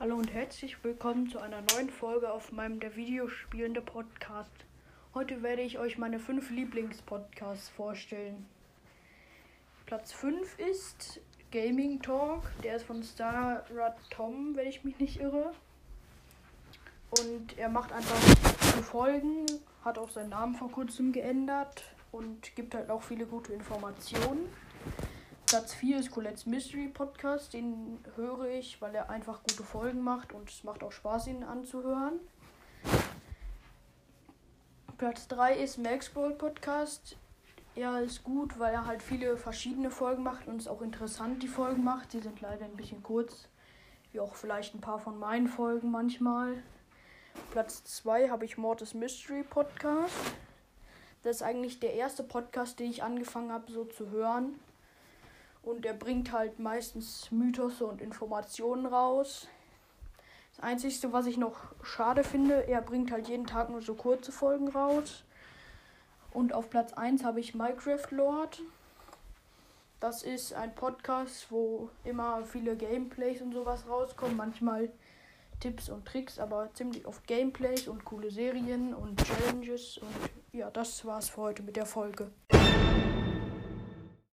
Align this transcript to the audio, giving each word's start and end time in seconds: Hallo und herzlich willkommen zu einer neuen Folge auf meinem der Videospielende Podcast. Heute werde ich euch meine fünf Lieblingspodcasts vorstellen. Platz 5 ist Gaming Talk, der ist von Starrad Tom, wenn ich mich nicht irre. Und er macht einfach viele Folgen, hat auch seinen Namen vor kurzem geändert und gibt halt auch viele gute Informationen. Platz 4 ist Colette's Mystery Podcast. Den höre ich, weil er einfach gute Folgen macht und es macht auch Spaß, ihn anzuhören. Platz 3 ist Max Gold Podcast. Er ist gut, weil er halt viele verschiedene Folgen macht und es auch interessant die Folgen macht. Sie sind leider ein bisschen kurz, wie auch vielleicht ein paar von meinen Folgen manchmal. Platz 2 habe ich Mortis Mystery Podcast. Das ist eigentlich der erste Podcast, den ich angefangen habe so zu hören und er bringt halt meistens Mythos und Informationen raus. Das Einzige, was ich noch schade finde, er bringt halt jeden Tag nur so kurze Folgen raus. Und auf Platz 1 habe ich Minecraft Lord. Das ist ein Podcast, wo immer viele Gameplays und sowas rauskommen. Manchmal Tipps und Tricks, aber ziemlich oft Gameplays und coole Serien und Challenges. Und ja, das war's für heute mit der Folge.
Hallo 0.00 0.14
und 0.14 0.32
herzlich 0.32 0.84
willkommen 0.84 1.28
zu 1.28 1.40
einer 1.40 1.60
neuen 1.74 1.90
Folge 1.90 2.32
auf 2.32 2.52
meinem 2.52 2.78
der 2.78 2.94
Videospielende 2.94 3.80
Podcast. 3.80 4.52
Heute 5.12 5.42
werde 5.42 5.62
ich 5.62 5.80
euch 5.80 5.98
meine 5.98 6.20
fünf 6.20 6.50
Lieblingspodcasts 6.50 7.68
vorstellen. 7.70 8.46
Platz 9.86 10.12
5 10.12 10.56
ist 10.60 11.20
Gaming 11.50 12.00
Talk, 12.00 12.44
der 12.62 12.76
ist 12.76 12.84
von 12.84 13.02
Starrad 13.02 13.98
Tom, 14.10 14.54
wenn 14.54 14.68
ich 14.68 14.84
mich 14.84 15.00
nicht 15.00 15.18
irre. 15.18 15.52
Und 17.20 17.58
er 17.58 17.68
macht 17.68 17.90
einfach 17.90 18.20
viele 18.60 18.84
Folgen, 18.84 19.46
hat 19.84 19.98
auch 19.98 20.10
seinen 20.10 20.30
Namen 20.30 20.54
vor 20.54 20.70
kurzem 20.70 21.10
geändert 21.10 21.82
und 22.12 22.54
gibt 22.54 22.76
halt 22.76 22.88
auch 22.88 23.02
viele 23.02 23.26
gute 23.26 23.52
Informationen. 23.52 24.48
Platz 25.48 25.72
4 25.72 26.00
ist 26.00 26.10
Colette's 26.10 26.44
Mystery 26.44 26.88
Podcast. 26.88 27.54
Den 27.54 28.04
höre 28.16 28.48
ich, 28.50 28.82
weil 28.82 28.94
er 28.94 29.08
einfach 29.08 29.40
gute 29.42 29.62
Folgen 29.62 30.02
macht 30.02 30.34
und 30.34 30.50
es 30.50 30.62
macht 30.62 30.82
auch 30.82 30.92
Spaß, 30.92 31.28
ihn 31.28 31.42
anzuhören. 31.42 32.20
Platz 34.98 35.26
3 35.28 35.56
ist 35.56 35.78
Max 35.78 36.12
Gold 36.12 36.36
Podcast. 36.36 37.16
Er 37.74 38.02
ist 38.02 38.24
gut, 38.24 38.58
weil 38.58 38.74
er 38.74 38.84
halt 38.84 39.02
viele 39.02 39.38
verschiedene 39.38 39.90
Folgen 39.90 40.22
macht 40.22 40.48
und 40.48 40.60
es 40.60 40.68
auch 40.68 40.82
interessant 40.82 41.42
die 41.42 41.48
Folgen 41.48 41.82
macht. 41.82 42.12
Sie 42.12 42.20
sind 42.20 42.42
leider 42.42 42.66
ein 42.66 42.76
bisschen 42.76 43.02
kurz, 43.02 43.48
wie 44.12 44.20
auch 44.20 44.34
vielleicht 44.34 44.74
ein 44.74 44.82
paar 44.82 44.98
von 44.98 45.18
meinen 45.18 45.48
Folgen 45.48 45.90
manchmal. 45.90 46.62
Platz 47.52 47.84
2 47.84 48.28
habe 48.28 48.44
ich 48.44 48.58
Mortis 48.58 48.92
Mystery 48.92 49.44
Podcast. 49.44 50.12
Das 51.22 51.36
ist 51.36 51.42
eigentlich 51.42 51.80
der 51.80 51.94
erste 51.94 52.22
Podcast, 52.22 52.78
den 52.80 52.90
ich 52.90 53.02
angefangen 53.02 53.50
habe 53.50 53.72
so 53.72 53.86
zu 53.86 54.10
hören 54.10 54.60
und 55.62 55.84
er 55.84 55.94
bringt 55.94 56.32
halt 56.32 56.58
meistens 56.58 57.30
Mythos 57.30 57.80
und 57.80 58.00
Informationen 58.00 58.86
raus. 58.86 59.48
Das 60.56 60.64
Einzige, 60.64 61.12
was 61.12 61.26
ich 61.26 61.36
noch 61.36 61.56
schade 61.82 62.24
finde, 62.24 62.66
er 62.66 62.82
bringt 62.82 63.12
halt 63.12 63.28
jeden 63.28 63.46
Tag 63.46 63.70
nur 63.70 63.82
so 63.82 63.94
kurze 63.94 64.32
Folgen 64.32 64.68
raus. 64.68 65.24
Und 66.32 66.52
auf 66.52 66.68
Platz 66.70 66.92
1 66.92 67.24
habe 67.24 67.40
ich 67.40 67.54
Minecraft 67.54 68.10
Lord. 68.10 68.60
Das 70.00 70.22
ist 70.22 70.52
ein 70.54 70.74
Podcast, 70.74 71.50
wo 71.50 71.90
immer 72.04 72.44
viele 72.44 72.76
Gameplays 72.76 73.40
und 73.40 73.52
sowas 73.52 73.88
rauskommen. 73.88 74.36
Manchmal 74.36 74.90
Tipps 75.60 75.88
und 75.88 76.06
Tricks, 76.06 76.38
aber 76.38 76.70
ziemlich 76.74 77.06
oft 77.06 77.26
Gameplays 77.26 77.88
und 77.88 78.04
coole 78.04 78.30
Serien 78.30 78.94
und 78.94 79.22
Challenges. 79.24 79.98
Und 79.98 80.14
ja, 80.52 80.70
das 80.70 81.04
war's 81.04 81.28
für 81.28 81.40
heute 81.42 81.62
mit 81.62 81.76
der 81.76 81.86
Folge. 81.86 82.30